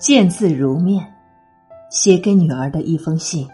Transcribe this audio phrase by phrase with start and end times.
[0.00, 1.14] 见字如面，
[1.90, 3.46] 写给女儿的一封信。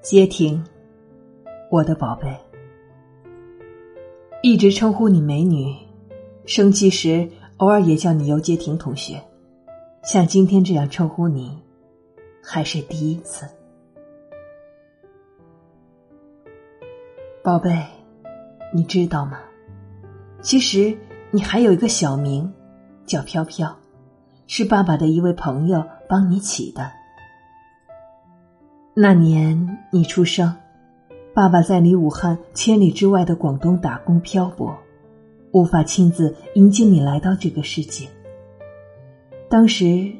[0.00, 0.64] 接听，
[1.68, 2.32] 我的宝贝，
[4.40, 5.74] 一直称呼你美女，
[6.46, 9.20] 生气时偶尔也叫你游街亭同学，
[10.04, 11.60] 像今天这样称呼你，
[12.40, 13.44] 还是第一次。
[17.42, 17.84] 宝贝，
[18.72, 19.40] 你知道吗？
[20.40, 20.96] 其实。
[21.32, 22.52] 你还有一个小名，
[23.06, 23.76] 叫飘飘，
[24.48, 26.90] 是爸爸的一位朋友帮你起的。
[28.94, 30.56] 那年你出生，
[31.32, 34.76] 爸爸在离武汉千里之外的广东打工漂泊，
[35.52, 38.08] 无法亲自迎接你来到这个世界。
[39.48, 40.10] 当时，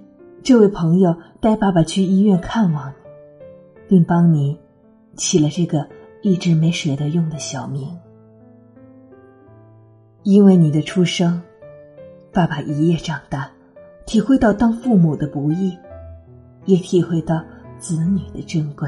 [0.44, 2.94] 这位朋友带爸爸去医院看望你，
[3.88, 4.56] 并帮你
[5.16, 5.88] 起了这个
[6.22, 7.98] 一直没舍得用的小名。
[10.22, 11.40] 因为你的出生，
[12.30, 13.50] 爸爸一夜长大，
[14.04, 15.76] 体会到当父母的不易，
[16.66, 17.42] 也体会到
[17.78, 18.86] 子女的珍贵，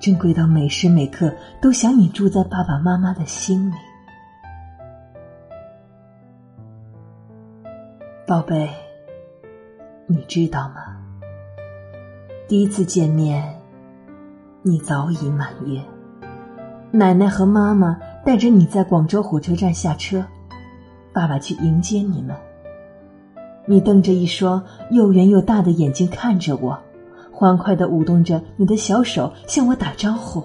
[0.00, 3.74] 珍贵到每时每刻都想你住在爸爸妈妈的心里。
[8.26, 8.70] 宝贝，
[10.06, 10.96] 你知道吗？
[12.48, 13.44] 第一次见面，
[14.62, 15.78] 你早已满月，
[16.90, 17.98] 奶奶和妈妈。
[18.26, 20.24] 带着你在广州火车站下车，
[21.12, 22.34] 爸爸去迎接你们。
[23.64, 24.60] 你瞪着一双
[24.90, 26.76] 又圆又大的眼睛看着我，
[27.30, 30.42] 欢快的舞动着你的小手向我打招呼。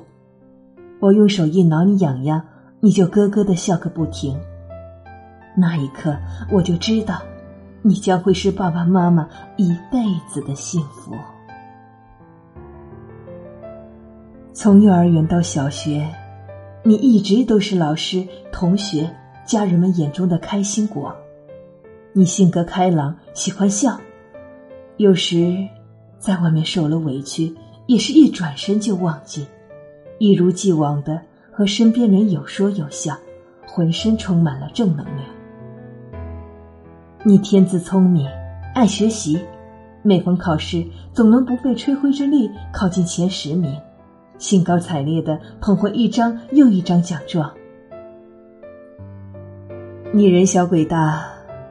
[0.99, 2.39] 我用手一挠你痒痒，
[2.81, 4.39] 你就咯咯的笑个不停。
[5.57, 6.15] 那一刻，
[6.51, 7.19] 我就知道，
[7.81, 9.97] 你将会是爸爸妈妈一辈
[10.29, 11.15] 子的幸福。
[14.53, 16.07] 从幼儿园到小学。
[16.83, 19.07] 你一直都是老师、同学、
[19.45, 21.15] 家人们眼中的开心果。
[22.11, 23.99] 你性格开朗，喜欢笑，
[24.97, 25.55] 有时
[26.17, 27.55] 在外面受了委屈，
[27.85, 29.45] 也是一转身就忘记，
[30.17, 31.21] 一如既往的
[31.51, 33.15] 和身边人有说有笑，
[33.67, 35.25] 浑身充满了正能量。
[37.23, 38.27] 你天资聪明，
[38.73, 39.39] 爱学习，
[40.01, 40.83] 每逢考试
[41.13, 43.79] 总能不费吹灰之力考进前十名。
[44.41, 47.53] 兴高采烈的捧回一张又一张奖状。
[50.11, 51.23] 你人小鬼大，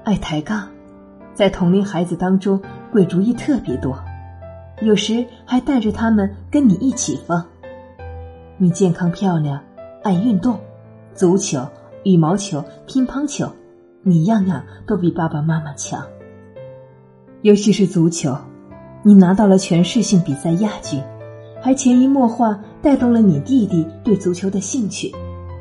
[0.05, 0.69] 爱抬杠，
[1.35, 3.99] 在同龄孩子当中鬼主意特别多，
[4.83, 7.45] 有时还带着他们跟你一起疯。
[8.57, 9.61] 你健康漂亮，
[10.05, 10.57] 爱运动，
[11.13, 11.67] 足球、
[12.05, 13.51] 羽毛球、乒乓球，
[14.05, 16.01] 你样样都比爸爸妈妈强。
[17.43, 18.39] 尤其是足球，
[19.03, 21.03] 你拿到了全市性比赛亚军。
[21.63, 25.13] 还潜移默化带动了你弟弟对足球的兴趣，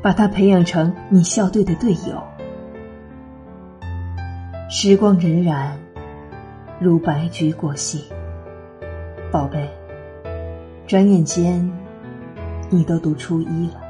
[0.02, 2.22] 把他培养成你校队的队友。
[4.70, 5.70] 时光荏苒，
[6.80, 8.04] 如白驹过隙。
[9.30, 9.68] 宝贝，
[10.86, 11.70] 转眼间，
[12.70, 13.80] 你都读初一了。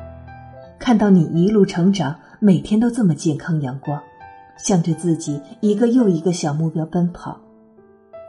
[0.79, 4.03] 看到你一路成长，每天都这么健康阳光，
[4.59, 7.39] 向着自己一个又一个小目标奔跑，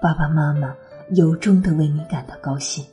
[0.02, 0.74] 爸爸妈妈
[1.16, 2.86] 由衷的为你感到高兴。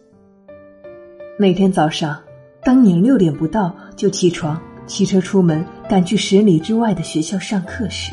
[1.40, 2.18] 每天早上，
[2.64, 8.12] 当你六点不到就起床，骑车出门，赶去十里之外的学校上课时，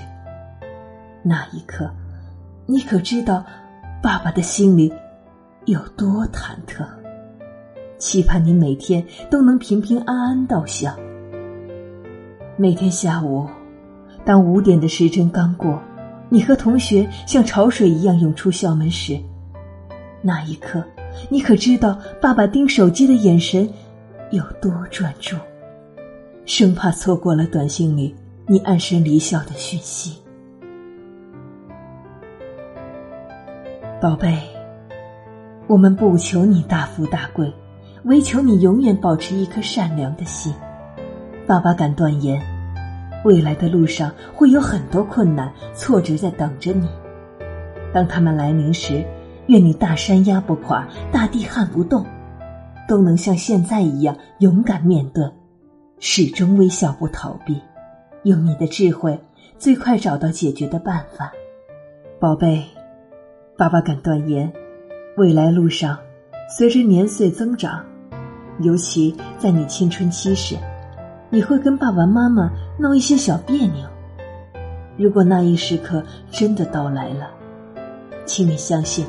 [1.23, 1.89] 那一刻，
[2.67, 3.43] 你可知道，
[3.99, 4.93] 爸爸的心里
[5.65, 6.85] 有多忐忑？
[7.97, 10.95] 期盼你每天都能平平安安到校。
[12.57, 13.49] 每天下午，
[14.23, 15.81] 当五点的时针刚过，
[16.29, 19.19] 你和同学像潮水一样涌出校门时，
[20.21, 20.83] 那一刻。
[21.29, 23.67] 你可知道爸爸盯手机的眼神
[24.31, 25.35] 有多专注？
[26.45, 28.15] 生怕错过了短信里
[28.47, 30.21] 你暗生离校的讯息。
[33.99, 34.37] 宝贝，
[35.65, 37.51] 我们不求你大富大贵，
[38.03, 40.53] 唯求你永远保持一颗善良的心。
[41.47, 42.39] 爸爸敢断言，
[43.23, 46.87] 未来的路上会有很多困难、挫折在等着你。
[47.91, 49.03] 当他们来临时。
[49.47, 52.05] 愿你大山压不垮，大地撼不动，
[52.87, 55.31] 都能像现在一样勇敢面对，
[55.99, 57.61] 始终微笑不逃避，
[58.23, 59.19] 用你的智慧
[59.57, 61.31] 最快找到解决的办法。
[62.19, 62.63] 宝贝，
[63.55, 64.51] 爸爸敢断言，
[65.17, 65.97] 未来路上，
[66.49, 67.85] 随着年岁增长，
[68.61, 70.55] 尤其在你青春期时，
[71.29, 73.87] 你会跟爸爸妈妈闹一些小别扭。
[74.97, 77.29] 如果那一时刻真的到来了，
[78.25, 79.05] 请你相信。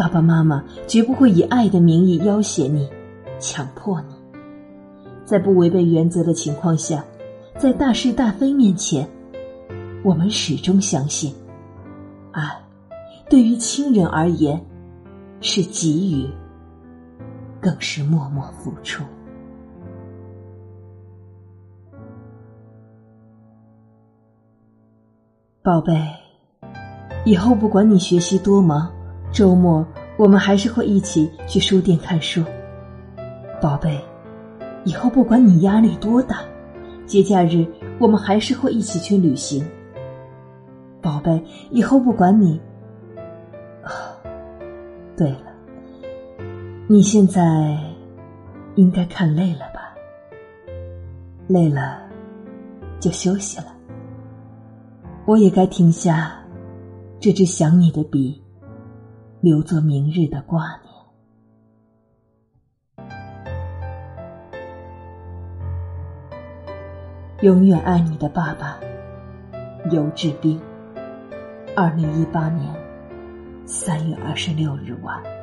[0.00, 2.88] 爸爸妈妈绝不会以爱的名义要挟你、
[3.38, 4.14] 强迫你，
[5.26, 7.04] 在不违背原则的情况下，
[7.58, 9.06] 在大是大非面前，
[10.02, 11.34] 我们始终相信，
[12.32, 12.42] 爱
[13.28, 14.58] 对于亲人而言
[15.42, 16.30] 是给予，
[17.60, 19.04] 更是默默付出。
[25.62, 25.94] 宝贝，
[27.26, 28.90] 以后不管你学习多忙，
[29.32, 29.86] 周末
[30.16, 32.44] 我们还是会一起去书店看书。
[33.60, 33.98] 宝贝，
[34.84, 36.40] 以后不管你压力多大，
[37.06, 37.66] 节假日
[37.98, 39.64] 我们还是会一起去旅行。
[41.00, 42.60] 宝贝，以后不管你……
[43.82, 43.90] 啊，
[45.16, 45.52] 对了，
[46.86, 47.78] 你现在
[48.74, 49.94] 应该看累了吧？
[51.46, 51.98] 累了
[52.98, 53.66] 就休息了。
[55.24, 56.32] 我也该停下
[57.18, 58.42] 这支想你的笔，
[59.40, 60.90] 留作明日的挂念。
[67.40, 68.78] 永远爱你的爸爸，
[69.90, 70.60] 尤志斌。
[71.74, 72.74] 二零一八年
[73.64, 75.39] 三月二十六日晚。